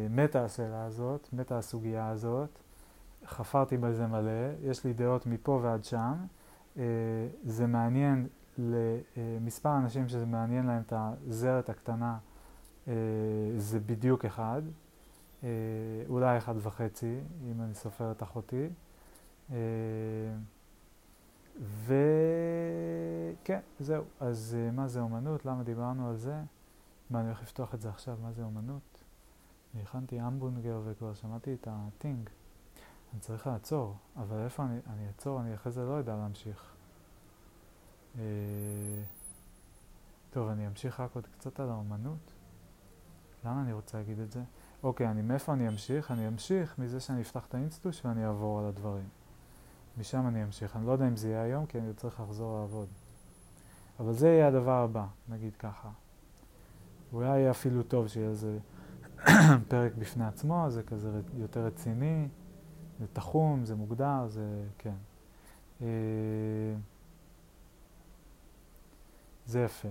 [0.10, 2.50] מתה השאלה הזאת, מתה הסוגיה הזאת.
[3.26, 6.14] חפרתי בזה מלא, יש לי דעות מפה ועד שם.
[6.78, 6.84] אה,
[7.44, 12.18] זה מעניין למספר אנשים שזה מעניין להם את הזרת הקטנה,
[12.88, 12.94] אה,
[13.58, 14.62] זה בדיוק אחד.
[15.44, 15.50] אה,
[16.10, 17.20] אולי אחד וחצי,
[17.52, 18.68] אם אני סופר את אחותי.
[19.52, 19.58] אה,
[21.62, 24.04] וכן, זהו.
[24.20, 25.46] אז uh, מה זה אומנות?
[25.46, 26.36] למה דיברנו על זה?
[27.10, 29.04] מה, אני הולך לפתוח את זה עכשיו, מה זה אומנות?
[29.74, 32.30] אני הכנתי אמבונגר וכבר שמעתי את הטינג.
[33.14, 35.42] אני צריך לעצור, אבל איפה אני, אני אעצור?
[35.42, 36.74] אני אחרי זה לא יודע להמשיך.
[38.16, 38.18] Uh,
[40.30, 42.32] טוב, אני אמשיך רק עוד קצת על האומנות.
[43.46, 44.44] למה אני רוצה להגיד את זה?
[44.84, 46.12] אוקיי, אני, מאיפה אני אמשיך?
[46.12, 49.08] אני אמשיך מזה שאני אפתח את האינסטוש ואני אעבור על הדברים.
[49.98, 50.76] משם אני אמשיך.
[50.76, 52.88] אני לא יודע אם זה יהיה היום, כי אני צריך לחזור לעבוד.
[54.00, 55.90] אבל זה יהיה הדבר הבא, נגיד ככה.
[57.14, 58.60] אולי יהיה אפילו טוב שיהיה איזה
[59.70, 62.28] פרק בפני עצמו, זה כזה יותר רציני,
[63.00, 64.96] זה תחום, זה מוגדר, זה כן.
[65.82, 65.88] אה,
[69.46, 69.90] זה יפה.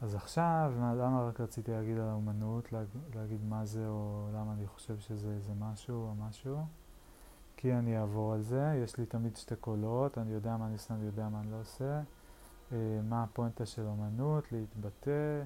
[0.00, 2.72] אז עכשיו, למה רק רציתי להגיד על האומנות,
[3.14, 6.58] להגיד מה זה, או למה אני חושב שזה משהו או משהו?
[7.64, 10.94] כי אני אעבור על זה, יש לי תמיד שתי קולות, אני יודע מה אני עושה,
[10.94, 12.00] אני יודע מה אני לא עושה.
[12.72, 15.42] אה, מה הפואנטה של אמנות, להתבטא,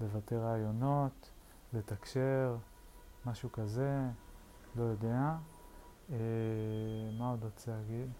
[0.00, 1.30] לבטא רעיונות,
[1.72, 2.56] לתקשר,
[3.26, 4.00] משהו כזה,
[4.76, 5.36] לא יודע.
[6.12, 6.16] אה,
[7.18, 8.10] מה עוד רוצה להגיד?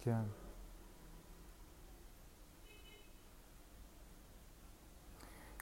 [0.00, 0.22] כן.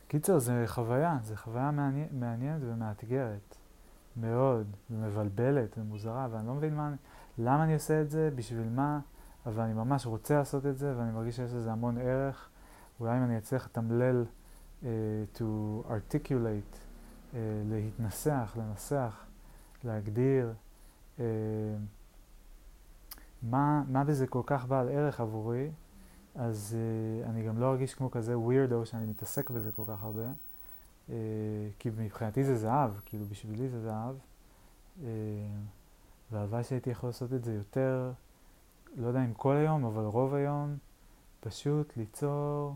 [0.09, 1.71] קיצר, זה חוויה, זה חוויה
[2.13, 3.64] מעניינת ומאתגרת.
[4.17, 6.93] מאוד, ומבלבלת ומוזרה, ואני לא מבין מה,
[7.39, 9.01] למה אני עושה את זה, בשביל מה,
[9.47, 12.49] אבל אני ממש רוצה לעשות את זה, ואני מרגיש שיש לזה המון ערך.
[13.01, 14.25] אולי אם אני אצליח לתמלל
[15.37, 15.43] to
[15.89, 16.77] articulate,
[17.33, 17.37] uh,
[17.71, 19.25] להתנסח, לנסח,
[19.85, 20.53] להגדיר
[21.17, 21.21] uh,
[23.43, 25.71] מה, מה בזה כל כך בעל ערך עבורי,
[26.35, 26.77] אז
[27.25, 30.54] uh, אני גם לא ארגיש כמו כזה weirdo שאני מתעסק בזה כל כך הרבה, uh,
[31.79, 34.15] כי מבחינתי זה זהב, כאילו בשבילי זה זהב,
[34.99, 35.05] uh,
[36.33, 38.13] והלוואי שהייתי יכול לעשות את זה יותר,
[38.97, 40.77] לא יודע אם כל היום, אבל רוב היום,
[41.41, 42.75] פשוט ליצור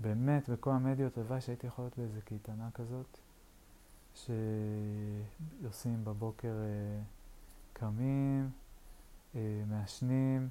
[0.00, 3.18] באמת בכל המדיות, הלוואי שהייתי יכול להיות באיזה קייטנה כזאת,
[4.14, 7.02] שעושים בבוקר אה,
[7.72, 8.50] קמים,
[9.34, 10.48] אה, מעשנים,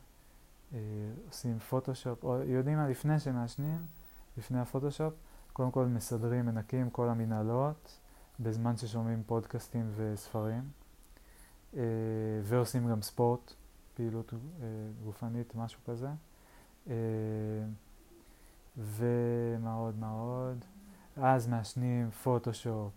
[0.74, 0.80] אה,
[1.28, 3.78] עושים פוטושופ, או יודעים מה, לפני שמעשנים,
[4.38, 5.14] לפני הפוטושופ,
[5.62, 8.00] קודם כל מסדרים, מנקים כל המנהלות,
[8.40, 10.70] בזמן ששומעים פודקאסטים וספרים,
[11.74, 11.82] אה,
[12.44, 13.54] ועושים גם ספורט,
[13.94, 14.40] פעילות אה,
[15.04, 16.08] גופנית, משהו כזה.
[16.88, 16.94] אה,
[18.78, 20.66] ומה עוד, מה עוד?
[21.18, 22.94] אז מעשנים פוטושופ,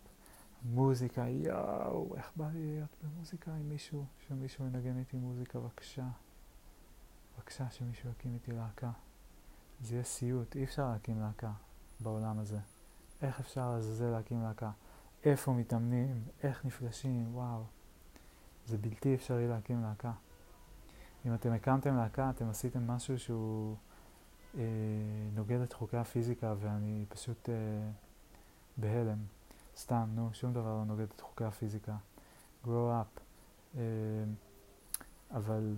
[0.62, 6.06] מוזיקה, יואו, איך בא לי להיות במוזיקה עם מישהו, שמישהו ינגן איתי מוזיקה, בבקשה.
[7.36, 8.90] בבקשה שמישהו יקים איתי להקה.
[9.80, 11.50] זה יהיה סיוט, אי אפשר להקים להקה
[12.04, 12.58] בעולם הזה.
[13.22, 14.70] איך אפשר לזה להקים להקה?
[15.24, 16.22] איפה מתאמנים?
[16.42, 17.36] איך נפגשים?
[17.36, 17.62] וואו.
[18.66, 20.12] זה בלתי אפשרי להקים להקה.
[21.26, 23.76] אם אתם הקמתם להקה, אתם עשיתם משהו שהוא
[24.58, 24.62] אה,
[25.34, 27.54] נוגד את חוקי הפיזיקה ואני פשוט אה,
[28.76, 29.18] בהלם.
[29.76, 31.96] סתם, נו, שום דבר לא נוגד את חוקי הפיזיקה.
[32.64, 33.20] grow up.
[33.76, 33.82] אה,
[35.30, 35.74] אבל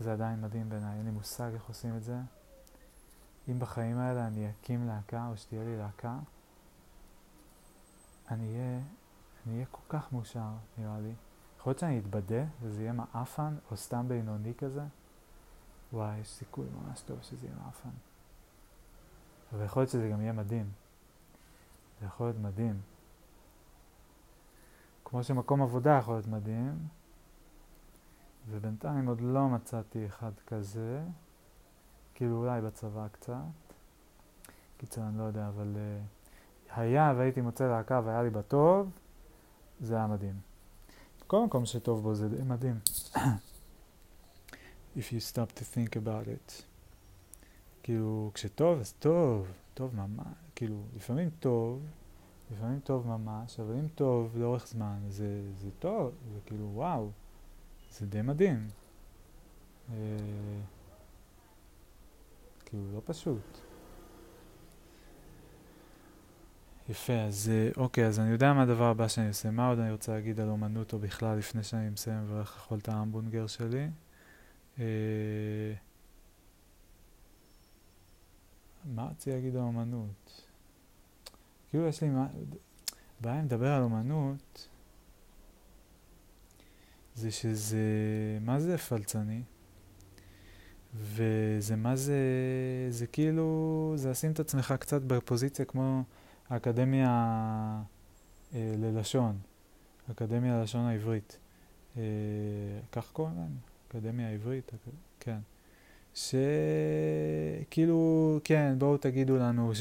[0.00, 2.16] זה עדיין מדהים בעיניי, אין לי מושג איך עושים את זה.
[3.48, 6.18] אם בחיים האלה אני אקים להקה או שתהיה לי להקה,
[8.30, 8.80] אני אהיה,
[9.46, 11.14] אני אהיה כל כך מאושר, נראה לי.
[11.58, 14.82] יכול להיות שאני אתבדה וזה יהיה מעפן או סתם בינוני כזה.
[15.92, 17.88] וואי, יש סיכוי ממש טוב שזה יהיה מעפן.
[19.52, 20.70] אבל יכול להיות שזה גם יהיה מדהים.
[22.00, 22.80] זה יכול להיות מדהים.
[25.04, 26.88] כמו שמקום עבודה יכול להיות מדהים,
[28.50, 31.02] ובינתיים עוד לא מצאתי אחד כזה,
[32.14, 33.34] כאילו אולי בצבא קצת.
[34.76, 38.90] קיצר, אני לא יודע, אבל uh, היה והייתי מוצא להקה והיה לי בטוב,
[39.80, 40.34] זה היה מדהים.
[41.26, 42.78] כל מקום שטוב בו זה מדהים.
[44.96, 46.62] If you stop to think about it.
[47.82, 51.82] כאילו, כשטוב, אז טוב, טוב ממש, כאילו, לפעמים טוב,
[52.52, 57.10] לפעמים טוב ממש, אבל אם טוב לאורך זמן, זה, זה טוב, זה כאילו, וואו,
[57.90, 58.68] זה די מדהים.
[59.92, 59.96] אה,
[62.74, 63.58] כאילו, לא פשוט.
[66.88, 69.50] יפה, אז אוקיי, אז אני יודע מה הדבר הבא שאני עושה.
[69.50, 72.88] מה עוד אני רוצה להגיד על אומנות או בכלל לפני שאני מסיים והולך לאכול את
[72.88, 73.88] ההמבונגר שלי?
[74.78, 74.84] אה,
[78.84, 80.42] מה רציתי להגיד על אומנות?
[81.70, 82.26] כאילו יש לי מה...
[83.20, 84.68] בעיה לדבר על אומנות
[87.14, 87.78] זה שזה...
[88.40, 89.42] מה זה פלצני?
[91.00, 92.18] וזה מה זה...
[92.90, 93.92] זה כאילו...
[93.96, 96.02] זה לשים את עצמך קצת בפוזיציה כמו
[96.48, 97.08] האקדמיה
[98.54, 99.38] אה, ללשון,
[100.10, 101.38] אקדמיה ללשון העברית.
[101.96, 102.02] אה,
[102.92, 103.56] כך קוראים להם?
[103.88, 104.72] אקדמיה העברית,
[105.20, 105.38] כן.
[106.14, 106.40] שכאילו,
[108.44, 109.72] כן, בואו תגידו לנו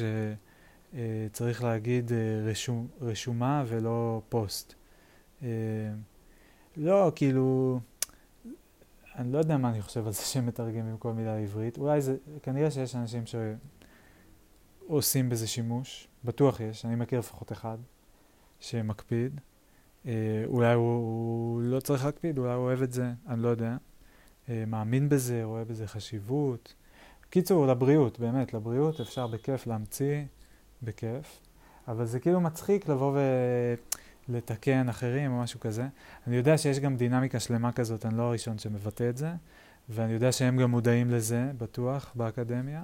[0.93, 4.73] שצריך להגיד אה, רשום, רשומה ולא פוסט.
[5.43, 5.47] אה,
[6.78, 7.80] לא, כאילו,
[9.15, 11.78] אני לא יודע מה אני חושב על זה שהם מתרגמים כל מילה עברית.
[11.78, 13.23] אולי זה, כנראה שיש אנשים
[14.88, 16.08] שעושים בזה שימוש.
[16.23, 17.78] בטוח יש, אני מכיר לפחות אחד
[18.60, 19.41] שמקפיד.
[20.06, 23.78] אה, אולי הוא, הוא לא צריך להקפיד, אולי הוא אוהב את זה, אני לא יודע.
[24.49, 26.73] אה, מאמין בזה, רואה בזה חשיבות.
[27.30, 30.23] קיצור, לבריאות, באמת, לבריאות אפשר בכיף להמציא,
[30.84, 31.39] בכיף.
[31.88, 33.17] אבל זה כאילו מצחיק לבוא
[34.29, 35.88] ולתקן אחרים או משהו כזה.
[36.27, 39.31] אני יודע שיש גם דינמיקה שלמה כזאת, אני לא הראשון שמבטא את זה,
[39.89, 42.83] ואני יודע שהם גם מודעים לזה, בטוח, באקדמיה.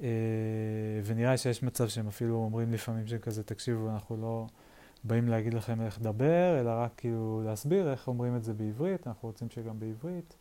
[0.00, 0.08] אה,
[1.04, 4.46] ונראה שיש מצב שהם אפילו אומרים לפעמים שכזה, תקשיבו, אנחנו לא
[5.04, 9.28] באים להגיד לכם איך לדבר, אלא רק כאילו להסביר איך אומרים את זה בעברית, אנחנו
[9.28, 10.36] רוצים שגם בעברית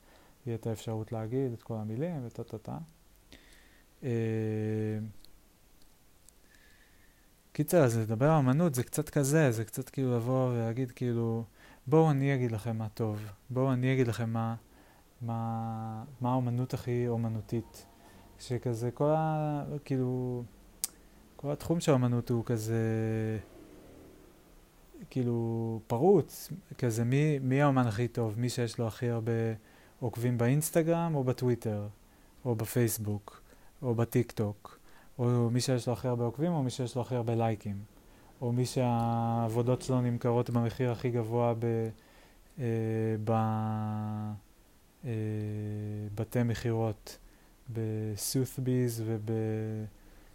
[0.45, 2.77] יהיה את האפשרות להגיד את כל המילים וטה טה טה.
[7.55, 11.43] קיצר, אז לדבר על אמנות זה קצת כזה, זה קצת כאילו לבוא ולהגיד כאילו,
[11.87, 14.55] בואו אני אגיד לכם מה טוב, בואו אני אגיד לכם מה,
[15.21, 17.85] מה, מה האמנות הכי אומנותית.
[18.39, 19.63] שכזה כל ה...
[19.85, 20.43] כאילו...
[21.35, 22.79] כל התחום של האמנות הוא כזה...
[25.09, 29.31] כאילו פרוץ, כזה מי, מי האומן הכי טוב, מי שיש לו הכי הרבה
[29.99, 31.87] עוקבים באינסטגרם או בטוויטר,
[32.45, 33.41] או בפייסבוק,
[33.81, 34.79] או בטיק טוק,
[35.19, 37.75] או מי שיש לו הכי הרבה עוקבים, או מי שיש לו הכי הרבה לייקים.
[38.41, 41.65] או מי שהעבודות שלו נמכרות במחיר הכי גבוה ב,
[42.59, 42.65] אה,
[46.13, 47.17] בבתי אה, מכירות,
[47.73, 49.03] בסות'ביז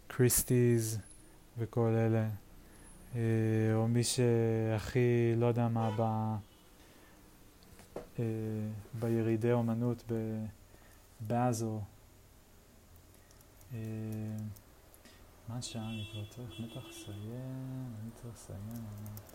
[0.09, 0.99] ובקריסטיז
[1.57, 2.29] וכל אלה.
[3.15, 3.21] אה,
[3.73, 6.01] או מי שהכי, לא יודע מה, ב,
[8.19, 8.25] אה,
[8.99, 10.03] בירידי אומנות
[11.27, 11.65] בבאזל.
[13.73, 13.79] אה,
[15.51, 15.89] מה השעה?
[15.89, 19.31] אני כבר צריך בטח לסיים, אני צריך לסיים באמת.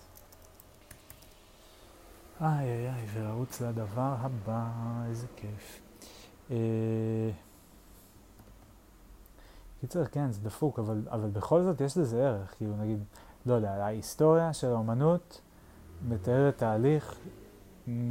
[2.40, 4.70] איי איי איי, ולרוץ לדבר הבא,
[5.08, 5.80] איזה כיף.
[6.50, 7.30] אה...
[9.80, 12.54] קיצר, כן, זה דפוק, אבל, אבל בכל זאת יש לזה ערך.
[12.56, 13.04] כאילו, נגיד,
[13.46, 15.40] לא יודע, ההיסטוריה של האומנות
[16.08, 17.18] מתארת תהליך
[17.88, 18.10] מ...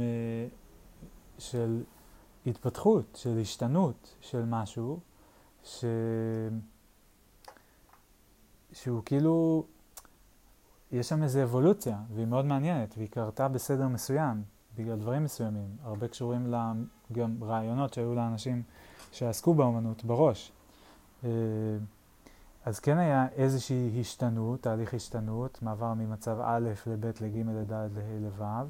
[1.38, 1.82] של
[2.46, 5.00] התפתחות, של השתנות של משהו,
[5.64, 5.84] ש...
[8.76, 9.64] שהוא כאילו,
[10.92, 14.42] יש שם איזו אבולוציה, והיא מאוד מעניינת, והיא קרתה בסדר מסוים,
[14.78, 16.54] בגלל דברים מסוימים, הרבה קשורים
[17.12, 18.62] גם רעיונות שהיו לאנשים
[19.12, 20.52] שעסקו באמנות בראש.
[21.24, 21.30] אה,
[22.64, 27.86] אז כן היה איזושהי השתנות, תהליך השתנות, מעבר ממצב א' לב' לג' לד' לה'
[28.20, 28.66] לו',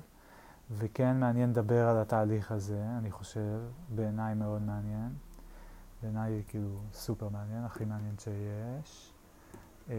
[0.70, 3.58] וכן מעניין לדבר על התהליך הזה, אני חושב,
[3.94, 5.10] בעיניי מאוד מעניין.
[6.02, 9.15] בעיניי כאילו סופר מעניין, הכי מעניין שיש.
[9.90, 9.96] אה,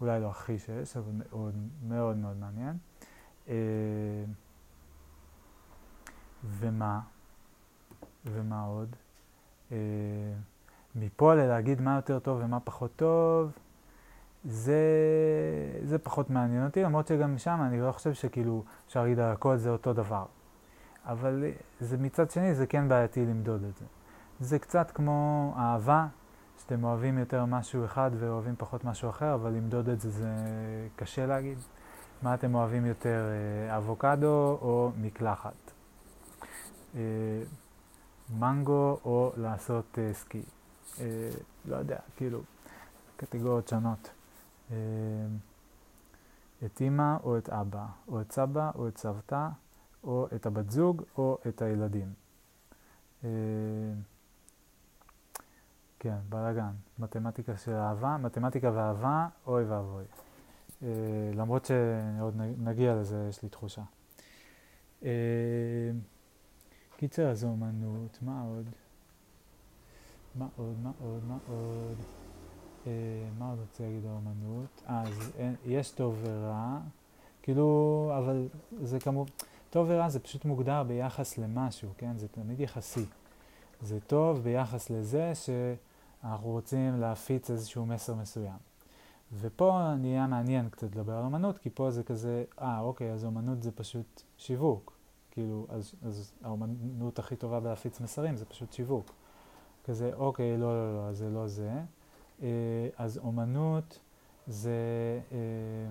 [0.00, 1.54] אולי לא הכי שיש, אבל מאוד
[1.88, 2.76] מאוד מאוד מעניין.
[3.48, 3.54] אה,
[6.44, 7.00] ומה?
[8.26, 8.96] ומה עוד?
[9.72, 9.76] אה,
[10.94, 13.50] מפה ללהגיד מה יותר טוב ומה פחות טוב,
[14.44, 14.82] זה,
[15.84, 19.56] זה פחות מעניין אותי, למרות שגם שם אני לא חושב שכאילו אפשר להגיד על הכל
[19.56, 20.26] זה אותו דבר.
[21.04, 21.44] אבל
[21.80, 23.84] זה מצד שני, זה כן בעייתי למדוד את זה.
[24.40, 26.06] זה קצת כמו אהבה,
[26.60, 30.28] שאתם אוהבים יותר משהו אחד ואוהבים פחות משהו אחר, אבל למדוד את זה זה
[30.96, 31.58] קשה להגיד.
[32.22, 35.70] מה אתם אוהבים יותר, אה, אבוקדו או מקלחת?
[36.94, 37.00] אה,
[38.38, 40.42] מנגו או לעשות אה, סקי?
[41.64, 42.40] לא יודע, כאילו,
[43.16, 44.10] קטגוריות שונות.
[46.64, 49.48] את אימא או את אבא, או את סבא או את סבתא,
[50.04, 52.12] או את הבת זוג או את הילדים.
[56.02, 56.70] כן, בלאגן.
[56.98, 60.04] מתמטיקה של אהבה, מתמטיקה ואהבה, אוי ואבוי.
[60.82, 60.88] אה,
[61.34, 63.82] למרות שעוד נגיע לזה, יש לי תחושה.
[65.04, 65.10] אה,
[66.96, 68.64] קיצר, אז אומנות, מה עוד?
[70.34, 71.96] מה עוד, מה עוד, מה עוד?
[72.86, 72.92] אה,
[73.38, 74.82] מה עוד רוצה להגיד על אומנות?
[74.88, 76.78] אה, אז אין, יש טוב ורע,
[77.42, 78.48] כאילו, אבל
[78.82, 79.30] זה כמובן,
[79.70, 82.18] טוב ורע זה פשוט מוגדר ביחס למשהו, כן?
[82.18, 83.04] זה תמיד יחסי.
[83.82, 85.50] זה טוב ביחס לזה ש...
[86.24, 88.58] אנחנו רוצים להפיץ איזשהו מסר מסוים.
[89.32, 93.62] ופה נהיה מעניין קצת לדבר על אמנות, כי פה זה כזה, אה, אוקיי, אז אמנות
[93.62, 94.92] זה פשוט שיווק.
[95.30, 99.12] כאילו, אז, אז האמנות הכי טובה בלהפיץ מסרים זה פשוט שיווק.
[99.84, 101.72] כזה, אוקיי, לא, לא, לא, זה לא זה.
[102.42, 102.48] אה,
[102.96, 104.00] אז אומנות
[104.46, 104.70] זה
[105.32, 105.88] אה,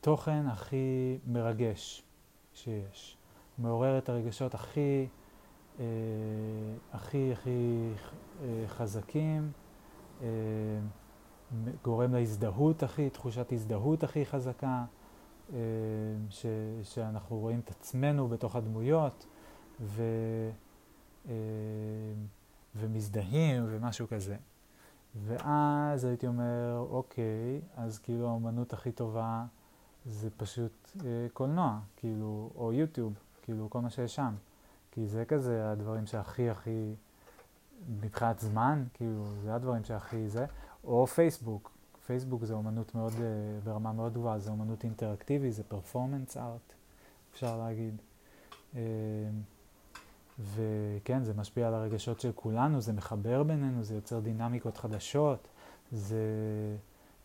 [0.00, 2.02] התוכן הכי מרגש
[2.54, 3.16] שיש.
[3.58, 5.06] מעורר את הרגשות הכי...
[5.80, 5.84] אה,
[6.92, 7.90] הכי הכי
[8.42, 9.52] אה, חזקים,
[10.22, 10.26] אה,
[11.84, 14.84] גורם להזדהות הכי, תחושת הזדהות הכי חזקה,
[16.30, 16.46] ש,
[16.82, 19.26] שאנחנו רואים את עצמנו בתוך הדמויות
[19.80, 20.02] ו,
[22.76, 24.36] ומזדהים ומשהו כזה.
[25.24, 29.44] ואז הייתי אומר, אוקיי, אז כאילו האומנות הכי טובה
[30.06, 30.92] זה פשוט
[31.32, 34.34] קולנוע, כאילו, או יוטיוב, כאילו כל מה שיש שם.
[34.94, 36.94] כי זה כזה הדברים שהכי הכי,
[38.00, 40.46] מבחינת זמן, כאילו, זה הדברים שהכי זה,
[40.84, 41.70] או פייסבוק.
[42.06, 46.72] פייסבוק זה אומנות מאוד, אה, ברמה מאוד גבוהה, זה אומנות אינטראקטיבי, זה פרפורמנס ארט,
[47.32, 47.96] אפשר להגיד.
[48.76, 48.80] אה,
[50.54, 55.48] וכן, זה משפיע על הרגשות של כולנו, זה מחבר בינינו, זה יוצר דינמיקות חדשות,
[55.92, 56.16] זה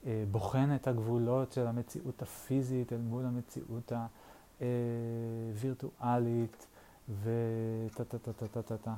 [0.06, 3.92] אה, בוחן את הגבולות של המציאות הפיזית אל מול המציאות
[5.52, 6.68] הווירטואלית.
[7.10, 8.94] וטה טה טה טה טה טה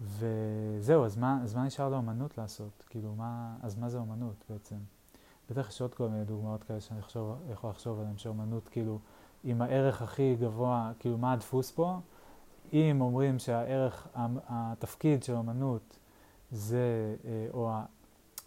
[0.00, 2.84] וזהו, אז מה, אז מה נשאר לאמנות לעשות?
[2.90, 4.76] כאילו, מה, אז מה זה אמנות בעצם?
[5.50, 7.20] בטח יש עוד כל מיני דוגמאות כאלה שאני חושב,
[7.52, 8.98] יכול לחשוב עליהן, שאמנות כאילו,
[9.44, 11.98] עם הערך הכי גבוה, כאילו, מה הדפוס פה?
[12.72, 14.08] אם אומרים שהערך,
[14.48, 15.98] התפקיד של אמנות
[16.50, 17.70] זה, אה, או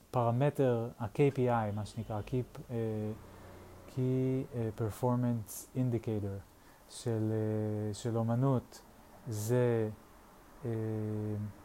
[0.09, 2.73] הפרמטר, ה-KPI, מה שנקרא, Keep,
[3.93, 6.39] uh, Key uh, Indicator
[6.89, 7.31] של,
[7.91, 8.81] uh, של אומנות
[9.27, 9.89] זה
[10.65, 10.71] אה,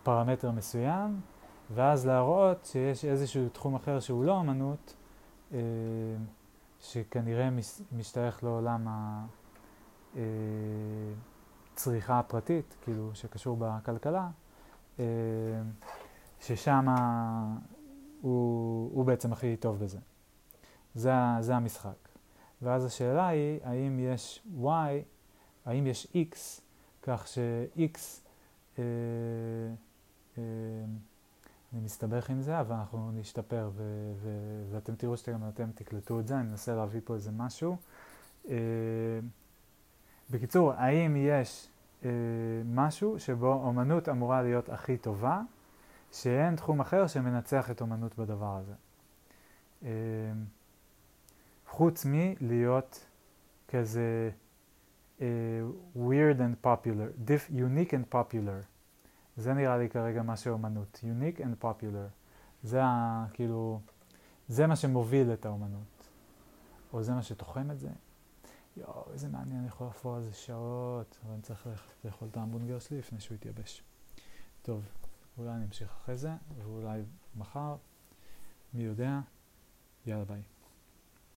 [0.02, 1.20] פרמטר מסוים,
[1.74, 4.94] ואז להראות שיש איזשהו תחום אחר שהוא לא אמנות,
[5.52, 5.58] אה,
[6.80, 7.48] שכנראה
[7.92, 8.86] משתייך לעולם
[11.74, 14.28] הצריכה אה, הפרטית, כאילו, שקשור בכלכלה,
[14.98, 15.04] אה,
[16.40, 16.86] ששם
[18.20, 19.98] הוא, הוא בעצם הכי טוב בזה.
[20.94, 22.05] זה, זה המשחק.
[22.62, 24.68] ואז השאלה היא, האם יש y,
[25.66, 26.60] האם יש x,
[27.02, 27.98] כך ש-x,
[28.78, 28.84] אה,
[30.38, 30.42] אה,
[31.72, 36.26] אני מסתבך עם זה, אבל אנחנו נשתפר, ו- ו- ואתם תראו שגם אתם תקלטו את
[36.26, 37.76] זה, אני מנסה להביא פה איזה משהו.
[38.48, 38.56] אה,
[40.30, 41.68] בקיצור, האם יש
[42.04, 42.10] אה,
[42.64, 45.40] משהו שבו אומנות אמורה להיות הכי טובה,
[46.12, 48.74] שאין תחום אחר שמנצח את אומנות בדבר הזה?
[49.84, 49.90] אה,
[51.76, 53.06] חוץ מלהיות
[53.68, 54.30] כזה
[55.18, 55.22] uh,
[55.96, 58.64] weird and popular, diff, unique and popular.
[59.36, 62.08] זה נראה לי כרגע מה שאומנות, unique and popular.
[62.62, 63.80] זה ה, כאילו,
[64.48, 66.08] זה מה שמוביל את האומנות.
[66.92, 67.90] או זה מה שתוחם את זה.
[68.76, 72.36] יואו, איזה מעניין, אני יכול לחפור על זה שעות, אבל אני צריך ללכת לאכול את
[72.36, 73.82] ההמבונגר שלי לפני שהוא יתייבש.
[74.62, 74.84] טוב,
[75.38, 77.02] אולי אני אמשיך אחרי זה, ואולי
[77.36, 77.76] מחר,
[78.74, 79.20] מי יודע.
[80.06, 80.42] יאללה ביי.